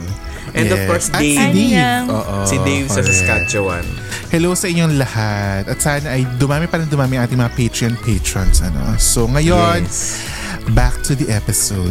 [0.55, 0.87] And of Yes.
[0.87, 1.35] course, At Dave.
[1.35, 1.75] si Dave.
[1.75, 2.05] Anyang.
[2.09, 3.11] Oo, Si Dave sa correct.
[3.11, 3.85] Saskatchewan.
[4.31, 5.67] Hello sa inyong lahat.
[5.67, 8.62] At sana ay dumami pa rin dumami ang ating mga Patreon patrons.
[8.62, 8.95] Ano?
[8.97, 10.23] So ngayon, Yes.
[10.71, 11.90] back to the episode.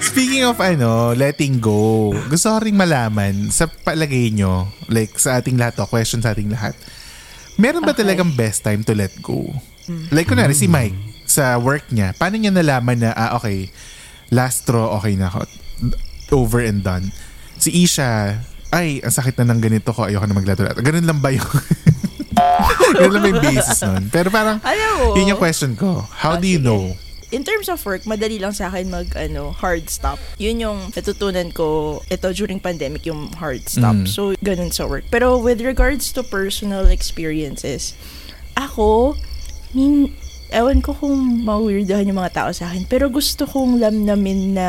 [0.00, 5.56] Speaking of ano, letting go, gusto ko rin malaman sa palagay nyo, like sa ating
[5.56, 6.72] lahat, to, question sa ating lahat,
[7.56, 8.04] meron ba Okay.
[8.04, 9.44] talagang best time to let go?
[10.08, 13.68] Like kunwari si Mike, sa work niya, paano niya nalaman na, ah okay,
[14.28, 15.44] last straw, okay na ako.
[16.30, 17.10] Over and done.
[17.60, 18.40] Si Isha,
[18.72, 20.72] ay, ang sakit na ng ganito ko, ayoko na maglaro.
[20.80, 21.44] Ganun lang ba yung...
[22.96, 24.08] Ganun lang ba yung basis nun?
[24.08, 26.02] Pero parang, Alam mo, yun yung question ko.
[26.08, 26.96] How do you know
[27.30, 30.18] in terms of work, madali lang sa akin mag ano, hard stop.
[30.38, 33.94] Yun yung natutunan ko ito during pandemic yung hard stop.
[33.94, 34.06] Mm.
[34.06, 35.06] So ganun sa work.
[35.08, 37.94] Pero with regards to personal experiences,
[38.58, 39.14] ako
[39.72, 40.10] min
[40.50, 44.68] ewan ko kung ma-weirdahan yung mga tao sa akin, pero gusto kong lamnamin na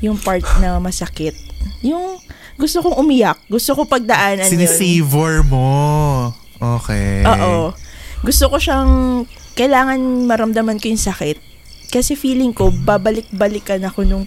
[0.00, 1.34] yung part na masakit.
[1.82, 2.18] Yung
[2.54, 3.38] gusto kong umiyak.
[3.46, 4.52] Gusto ko pagdaanan yun.
[4.54, 5.68] Sinisavor mo.
[6.58, 7.26] Okay.
[7.26, 7.74] Oo.
[8.24, 11.36] Gusto ko siyang, kailangan maramdaman ko yung sakit.
[11.90, 14.24] Kasi feeling ko, babalik-balikan ako nung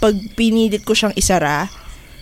[0.00, 1.70] pag pinilit ko siyang isara,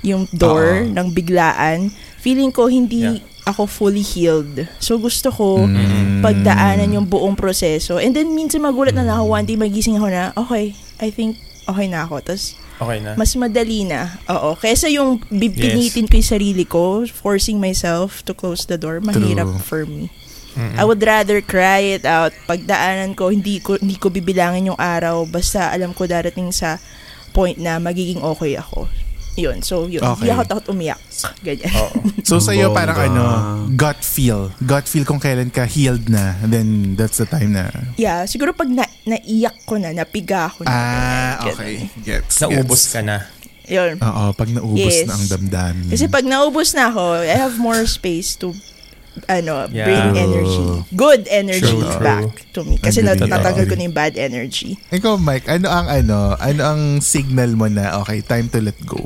[0.03, 0.92] yung door Oo.
[0.92, 1.88] ng biglaan,
[2.20, 4.68] feeling ko hindi ako fully healed.
[4.77, 6.20] So gusto ko Mm.
[6.20, 7.96] pagdaanan yung buong proseso.
[7.96, 11.40] And then minsan magulat na lang ako, one day magising ako na, okay, I think
[11.68, 12.23] okay na ako.
[12.25, 13.12] Tapos Okay na.
[13.12, 14.16] mas madali na.
[14.33, 14.57] Oo.
[14.57, 19.61] Kesa yung bibinitin ko yung sarili ko, forcing myself to close the door, mahirap True.
[19.61, 20.09] for me.
[20.61, 22.35] I would rather cry it out.
[22.44, 26.77] Pagdaanan ko, hindi ko hindi ko bibilangin yung araw basta alam ko darating sa
[27.31, 28.90] point na magiging okay ako.
[29.35, 29.62] Yun.
[29.62, 30.03] So, yun.
[30.03, 30.27] Okay.
[30.27, 31.01] Hindi ako takot umiyak.
[31.40, 31.71] Ganyan.
[32.27, 33.11] So sa'yo parang Bongga.
[33.11, 33.25] ano,
[33.73, 34.51] gut feel.
[34.61, 36.35] Gut feel kung kailan ka healed na.
[36.43, 37.71] Then that's the time na.
[37.97, 38.27] yeah.
[38.27, 40.71] Siguro pag na, naiyak ko na, napiga ako na.
[40.71, 41.55] Ah, ganyan.
[41.55, 41.75] okay.
[42.03, 42.35] Gets.
[42.43, 42.93] Naubos gets.
[42.93, 43.16] ka na.
[43.71, 44.03] Yun.
[44.03, 45.07] Oo, pag naubos Yes.
[45.07, 45.88] na ang damdamin.
[45.88, 48.51] Kasi pag naubos na ako, I have more space to
[49.27, 49.87] ano, Yeah.
[49.87, 50.66] bring energy.
[50.94, 52.03] Good energy True, true.
[52.03, 52.79] back to me.
[52.79, 54.79] Kasi Agree, natatanggal ko na yung bad energy.
[54.90, 59.03] Ikaw, Mike, ano ang ano, ano ang signal mo na okay, time to let go?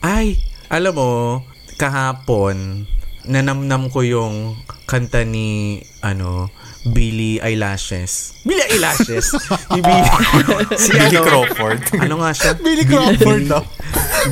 [0.00, 1.44] Ay, alam mo,
[1.76, 2.88] kahapon,
[3.24, 6.50] nanamnam ko yung kanta ni, ano,
[6.82, 8.42] Billie Eyelashes.
[8.42, 9.30] Billie Eyelashes?
[9.70, 10.10] Ni Billie,
[10.82, 11.80] si Billy ano, Crawford.
[12.02, 12.52] Ano nga siya?
[12.66, 13.62] Billy Crawford, no?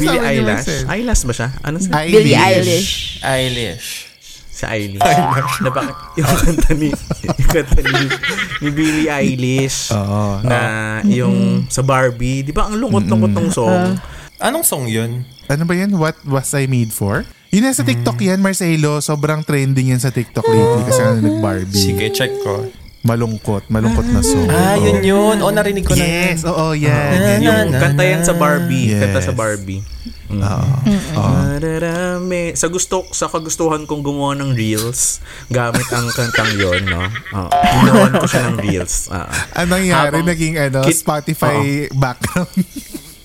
[0.03, 0.83] Ni Eyelash.
[0.91, 1.49] Eyelash ba siya?
[1.63, 1.93] Ano siya?
[2.11, 3.23] Billie Eilish.
[3.23, 4.10] Eilish.
[4.61, 5.01] Si Eilish.
[5.65, 7.97] na bakit yung kanta ni, yung kanta ni,
[8.61, 10.45] ni Billie Eilish Oo.
[10.45, 10.59] na
[11.09, 12.45] yung sa Barbie.
[12.45, 13.97] Di ba ang lungkot-lungkot ng song?
[14.37, 15.25] Anong song yun?
[15.49, 15.97] Ano ba yan?
[15.97, 17.25] What was I made for?
[17.51, 19.03] Yun nasa TikTok yan, Marcelo.
[19.03, 21.81] Sobrang trending yan sa TikTok lately kasi ano nag-Barbie.
[21.81, 22.69] Sige, check ko.
[23.01, 23.65] Malungkot.
[23.73, 24.45] Malungkot na song.
[24.53, 25.37] Ah, yun yun.
[25.41, 26.37] O, narinig ko na yun.
[26.37, 27.11] Yes, oo, yan.
[27.17, 27.81] yan, yung yan.
[27.81, 28.93] kanta yan sa Barbie.
[28.93, 29.01] Yes.
[29.01, 29.81] Kanta sa Barbie.
[30.31, 30.45] Mm.
[31.17, 32.55] Mararami.
[32.55, 35.19] Sa gusto sa kagustuhan kong gumawa ng reels
[35.51, 37.03] gamit ang kantang yon no.
[37.35, 37.51] Oo.
[37.51, 39.11] Ginawan ko siya ng reels.
[39.11, 39.31] Oo.
[39.57, 40.17] Anong nangyari?
[40.21, 42.53] Habang Naging ano, kit- Spotify background.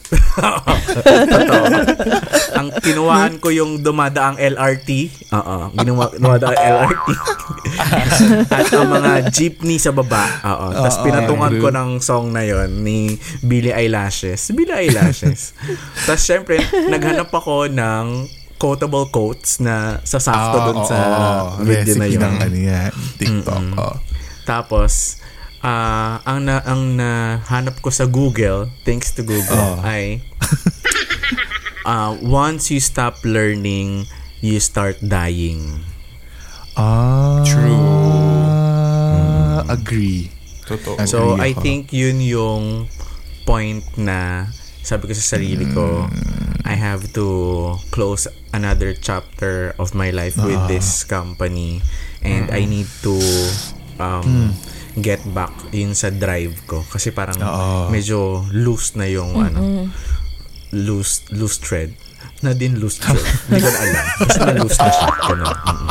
[0.06, 1.66] Totoo.
[2.54, 4.90] ang kinuhaan ko yung dumadaang LRT.
[5.32, 5.56] Oo.
[5.74, 7.08] Ginawa dumadaang LRT.
[8.48, 10.24] At ang mga jeepney sa baba.
[10.46, 10.66] Oo.
[10.74, 14.52] Tapos pinatungan ko ng song na yon ni Billie Eyelashes.
[14.52, 15.58] Billie Eyelashes.
[16.04, 18.06] Tapos syempre, naghanap ako ng
[18.56, 21.46] quotable quotes na sasakto Ah, dun oo, sa oo.
[21.62, 22.22] video na Recipe yun.
[22.24, 23.64] ng ano yan, TikTok.
[23.76, 23.96] oo.
[24.46, 25.20] Tapos,
[25.66, 29.82] ah ang na ang nahanap ko sa Google, thanks to Google, Oh.
[29.82, 30.22] ay
[31.90, 34.06] ah once you stop learning,
[34.40, 35.82] you start dying.
[36.78, 37.82] Ah, True.
[39.66, 40.30] Agree.
[40.66, 41.00] Totoo.
[41.00, 41.62] Agree So, I ako.
[41.62, 42.64] think yun yung
[43.46, 44.50] point na
[44.82, 46.06] sabi ko sa sarili ko,
[46.62, 47.26] I have to
[47.90, 50.68] close another chapter of my life with Ah.
[50.68, 51.82] this company
[52.22, 53.16] and I need to
[53.98, 54.54] um,
[54.98, 57.88] get back yun sa drive ko kasi parang Oo.
[57.88, 58.18] medyo
[58.50, 59.92] loose na yung ano
[60.72, 61.92] loose loose thread
[62.40, 65.48] na din loose thread hindi ko na alam basta na loose na siya Ganun.
[65.48, 65.90] Mm-mm.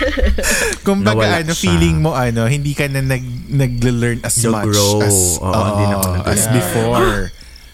[0.86, 1.62] Kumbaga ano, siya.
[1.66, 5.02] feeling mo ano, hindi ka na nag nag-learn as You much grow.
[5.02, 7.10] as Oo, hindi na ako oo, nag- as before.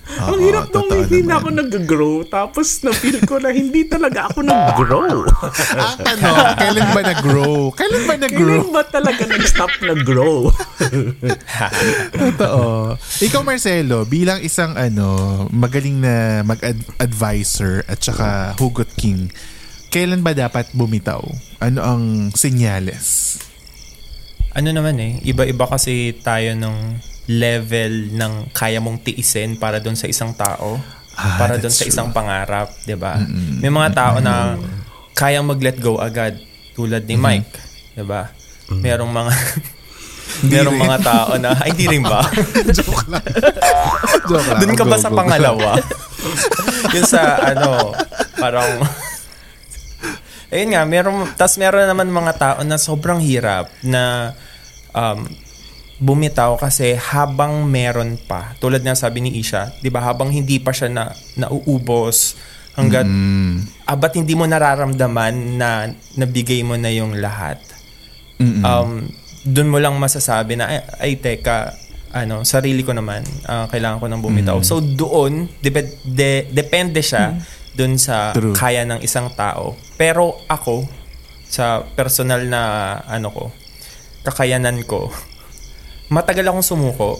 [0.07, 1.37] Ang Oo, hirap nung totoo hindi na naman.
[1.37, 5.27] ako nag-grow tapos na-feel ko na hindi talaga ako nag-grow.
[5.75, 7.57] Ang tanong, kailan ba nag-grow?
[7.75, 8.62] Kailan ba nag-grow?
[8.62, 10.37] Kailan ba talaga nag-stop nag-grow?
[12.31, 12.95] Totoo.
[12.97, 15.09] Ikaw Marcelo, bilang isang ano,
[15.51, 19.29] magaling na mag-advisor at saka hugot king,
[19.90, 21.23] kailan ba dapat bumitaw?
[21.59, 23.38] Ano ang senyales?
[24.57, 30.07] ano naman eh, iba-iba kasi tayo ng level ng kaya mong tiisin para doon sa
[30.07, 30.79] isang tao,
[31.12, 31.91] Ah, para doon sa true.
[31.91, 33.17] isang pangarap, 'di ba?
[33.57, 34.61] May mga tao na
[35.12, 36.37] kayang mag-let go agad
[36.73, 37.57] tulad ni Mike,
[37.93, 38.29] 'di ba?
[38.69, 39.33] Merong mga
[40.53, 42.21] Merong mga tao na ay hindi rin ba?
[42.77, 43.25] Joke lang.
[44.29, 44.61] Joke lang.
[44.61, 45.81] Doon ka ba sa pangalawa?
[46.95, 47.97] Yun sa ano,
[48.37, 48.85] parang
[50.47, 54.31] Ayun nga, meron tas meron naman mga tao na sobrang hirap na
[54.93, 55.27] um,
[55.97, 58.53] bumitaw kasi habang meron pa.
[58.61, 62.37] Tulad nga sabi ni Isha, 'di ba, habang hindi pa siya na nauubos
[62.77, 63.09] hanggat
[63.89, 65.89] abat hindi mo nararamdaman na
[66.21, 67.57] nabigay mo na yung lahat.
[68.61, 69.09] Um
[69.47, 71.71] doon mo lang masasabi na ay, ay teka,
[72.11, 74.59] ano, sarili ko naman, ah, kailangan ko nang bumitaw.
[74.67, 77.39] So doon, dep- de- depende siya
[77.79, 78.59] doon sa True.
[78.59, 79.79] kaya ng isang tao.
[79.95, 80.83] Pero ako,
[81.47, 82.63] sa personal na
[83.07, 83.45] ano ko,
[84.27, 85.15] kakayanan ko,
[86.11, 87.19] matagal akong sumuko.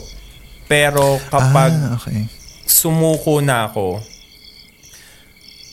[0.67, 2.27] Pero kapag ah, okay.
[2.67, 4.03] sumuko na ako,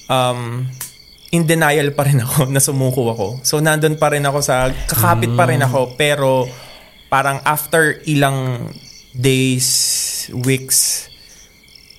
[0.07, 0.63] um,
[1.35, 3.29] in denial pa rin ako na sumuko ako.
[3.43, 6.47] So, nandun pa rin ako sa, kakapit pa rin ako, pero
[7.11, 8.71] parang after ilang
[9.15, 9.69] days,
[10.31, 11.11] weeks,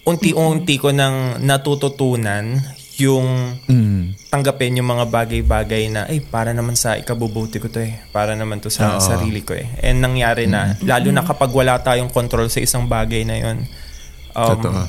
[0.08, 2.62] unti-unti ko nang natututunan
[2.96, 4.16] yung Mm.
[4.32, 8.00] tanggapin yung mga bagay-bagay na, ay, para naman sa ikabubuti ko to eh.
[8.12, 9.04] Para naman to sa Oo.
[9.04, 9.68] sarili ko eh.
[9.84, 13.58] And nangyari na, lalo na kapag wala tayong control sa isang bagay na yun,
[14.32, 14.86] um,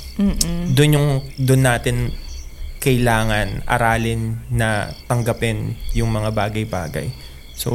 [0.71, 1.97] doon yung, doon natin
[2.79, 7.11] kailangan aralin na tanggapin yung mga bagay-bagay.
[7.59, 7.75] So,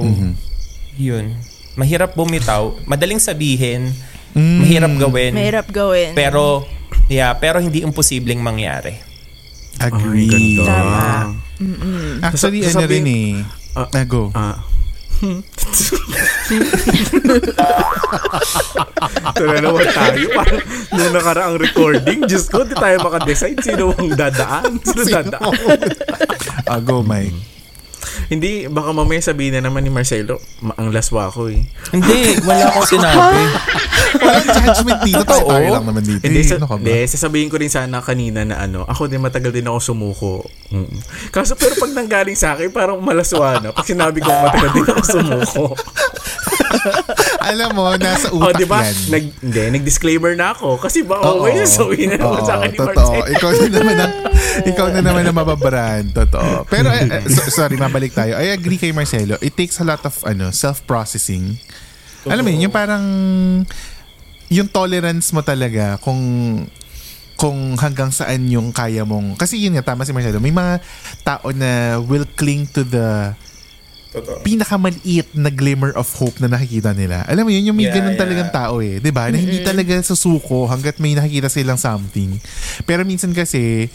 [0.96, 1.36] yun.
[1.76, 2.88] Mahirap bumitaw.
[2.88, 3.92] Madaling sabihin,
[4.32, 5.36] mahirap gawin.
[5.36, 6.16] Mahirap gawin.
[6.16, 6.64] Pero,
[7.12, 9.11] yeah, pero hindi imposibleng mangyari.
[9.80, 10.28] Agree.
[10.28, 10.66] Ganda.
[10.68, 11.06] Tama.
[12.26, 13.32] Actually, Sasa- ano rin eh.
[13.72, 13.88] Ah.
[13.88, 14.28] Ah, go.
[19.32, 20.26] Ito na naman tayo.
[20.34, 24.82] Parang nung nakaraang recording, Diyos ko, di tayo makadecide sino ang dadaan.
[24.82, 25.78] Sino dadaan.
[26.68, 27.51] ah, go, Mike.
[28.28, 31.64] Hindi, baka mamaya sabihin na naman ni Marcelo, ma- ang laswa ko eh.
[31.90, 33.42] Hindi, wala akong sinabi.
[34.24, 35.24] Walang judgment dito.
[35.24, 35.50] Tayo, Totoo.
[35.50, 36.22] tayo lang naman dito.
[36.22, 39.52] Hindi, Eh, sa, ano hindi, sasabihin ko rin sana kanina na ano, ako din matagal
[39.52, 40.34] din ako sumuko.
[40.70, 41.00] Mm.
[41.30, 43.70] Kaso pero pag nanggaling sa akin, parang malaswa na.
[43.72, 45.64] Pag sinabi ko matagal din ako sumuko.
[47.42, 48.80] Alam mo, nasa oh, utak di ba?
[48.82, 48.96] yan.
[49.12, 50.80] Nag, hindi, nag-disclaimer na ako.
[50.80, 51.44] Kasi ba, Oo.
[51.44, 52.78] okay, sasabihin na naman sa akin ni.
[52.80, 53.26] Marcelo.
[53.28, 54.14] Ikaw na naman ang,
[54.66, 56.12] ikaw na naman ang mababrand.
[56.12, 56.66] Totoo.
[56.68, 58.36] Pero, eh, eh, so- sorry, mabalik tayo.
[58.36, 59.40] I agree kay Marcelo.
[59.40, 61.56] It takes a lot of ano self-processing.
[62.28, 63.04] Alam mo yun, yung parang
[64.52, 66.20] yung tolerance mo talaga kung
[67.40, 70.78] kung hanggang saan yung kaya mong kasi yun nga tama si Marcelo may mga
[71.26, 73.34] tao na will cling to the
[74.44, 77.24] pinakamaliit na glimmer of hope na nakikita nila.
[77.32, 78.22] Alam mo yun, yung may Yeah, ganun yeah.
[78.22, 79.00] talagang tao eh.
[79.00, 82.36] 'di ba Na hindi talaga susuko hanggat may nakikita silang something.
[82.84, 83.88] Pero minsan kasi,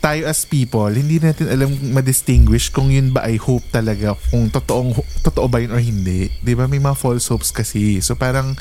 [0.00, 4.96] tayo as people, hindi natin alam ma-distinguish kung yun ba ay hope talaga, kung totoong,
[5.20, 6.32] totoo ba yun or hindi.
[6.40, 8.00] 'Di ba May mga false hopes kasi.
[8.00, 8.56] So parang,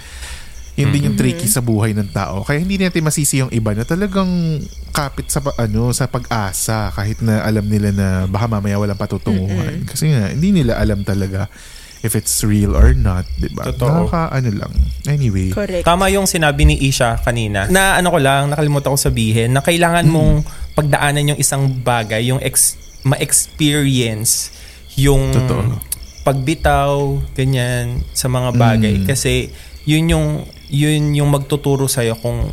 [0.80, 2.43] yun din yung tricky sa buhay ng tao.
[2.47, 4.60] Kaya hindi natin masisi yung iba na talagang
[4.95, 9.84] kapit sa ano sa pag-asa kahit na alam nila na baka mamaya walang patutunguhan.
[9.84, 11.52] Kasi nga hindi nila alam talaga
[11.99, 13.67] if it's real or not, 'di ba?
[13.69, 14.07] Totoo.
[14.07, 14.73] Nakaka ano lang.
[15.05, 15.51] Anyway.
[15.51, 15.83] Correct.
[15.83, 17.67] Tama yung sinabi ni Isha kanina.
[17.67, 22.39] Na ano ko lang, nakalimutan ko sabihin, na kailangan mong pagdaanan yung isang bagay, yung
[22.39, 24.51] ex- ma-experience
[24.95, 25.79] yung Totoo.
[26.23, 26.91] pagbitaw,
[27.31, 28.95] ganyan, sa mga bagay.
[28.99, 29.05] Mm.
[29.07, 29.47] Kasi
[29.88, 30.27] yun yung,
[30.67, 32.51] yun yung magtuturo sa'yo kung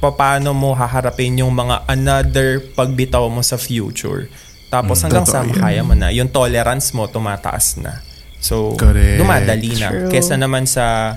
[0.00, 4.26] paano mo haharapin yung mga another pagbitaw mo sa future.
[4.66, 5.48] Tapos Mm, hanggang totoo sa yan.
[5.52, 8.00] makaya mo na, yung tolerance mo tumataas na.
[8.42, 9.22] So, Correct.
[9.22, 9.88] dumadali na.
[9.88, 10.10] True.
[10.10, 11.14] Kesa naman sa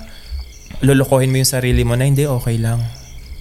[0.78, 2.78] lulukohin mo yung sarili mo na hindi, okay lang.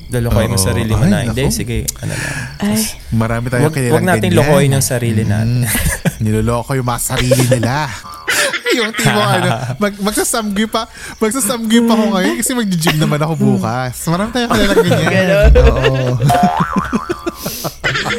[0.06, 1.54] Lulukohin mo sarili mo Ay, na hindi, naku.
[1.54, 2.34] sige, ano lang.
[2.62, 2.78] Ay,
[3.10, 4.38] Marami tayong Wag, kilalang wag natin ganyan.
[4.38, 5.65] lokohin yung sarili natin.
[5.65, 5.69] Mm.
[6.26, 7.89] Niloloko yung mga sarili nila.
[8.78, 10.86] yung tipo ano, mag, magsasamgy pa,
[11.17, 13.95] magsasamgy pa ako ngayon kasi mag-gym naman ako bukas.
[14.06, 15.52] Marami tayong kilalang ganyan.
[15.63, 16.19] Oo.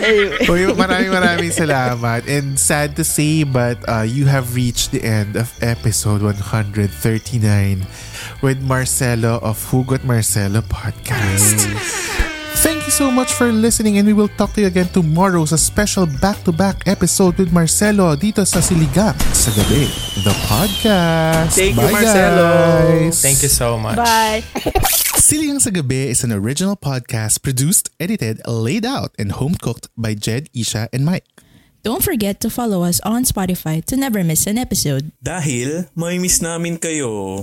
[0.00, 0.46] Anyway.
[0.46, 2.26] Uy, maraming maraming salamat.
[2.26, 6.90] And sad to say, but uh, you have reached the end of episode 139
[8.42, 11.64] with Marcelo of Hugot Marcelo Podcast.
[12.56, 15.54] Thank you so much for listening and we will talk to you again tomorrow sa
[15.60, 19.86] special back-to-back episode with Marcelo dito sa Siligang sa Gabi,
[20.24, 21.52] the podcast.
[21.54, 22.46] Thank you, Bye, Marcelo.
[23.06, 23.22] guys.
[23.22, 23.94] Thank you so much.
[24.00, 25.04] Bye.
[25.26, 30.46] Siligang sa Gabi is an original podcast produced, edited, laid out, and home-cooked by Jed,
[30.54, 31.26] Isha, and Mike.
[31.82, 35.10] Don't forget to follow us on Spotify to never miss an episode.
[35.18, 37.42] Dahil may miss namin kayo.